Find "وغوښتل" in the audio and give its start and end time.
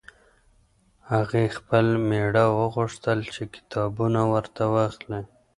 2.59-3.19